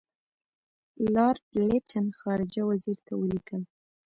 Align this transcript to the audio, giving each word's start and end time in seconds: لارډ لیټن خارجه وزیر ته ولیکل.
لارډ 1.13 1.41
لیټن 1.69 2.05
خارجه 2.19 2.61
وزیر 2.69 2.97
ته 3.05 3.13
ولیکل. 3.19 3.61